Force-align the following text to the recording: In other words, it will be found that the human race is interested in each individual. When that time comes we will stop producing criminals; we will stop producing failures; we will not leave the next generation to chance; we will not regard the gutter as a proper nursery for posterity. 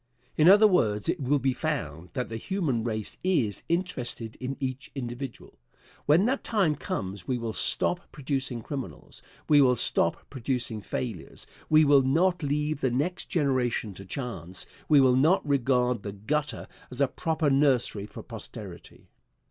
In 0.35 0.49
other 0.49 0.65
words, 0.65 1.09
it 1.09 1.19
will 1.19 1.37
be 1.37 1.53
found 1.53 2.09
that 2.13 2.27
the 2.27 2.37
human 2.37 2.83
race 2.83 3.19
is 3.23 3.61
interested 3.69 4.35
in 4.37 4.57
each 4.59 4.89
individual. 4.95 5.59
When 6.07 6.25
that 6.25 6.43
time 6.43 6.73
comes 6.75 7.27
we 7.27 7.37
will 7.37 7.53
stop 7.53 8.11
producing 8.11 8.63
criminals; 8.63 9.21
we 9.47 9.61
will 9.61 9.75
stop 9.75 10.27
producing 10.31 10.81
failures; 10.81 11.45
we 11.69 11.85
will 11.85 12.01
not 12.01 12.41
leave 12.41 12.81
the 12.81 12.89
next 12.89 13.25
generation 13.29 13.93
to 13.93 14.03
chance; 14.03 14.65
we 14.89 14.99
will 14.99 15.15
not 15.15 15.47
regard 15.47 16.01
the 16.01 16.13
gutter 16.13 16.67
as 16.89 16.99
a 16.99 17.07
proper 17.07 17.51
nursery 17.51 18.07
for 18.07 18.23
posterity. 18.23 19.07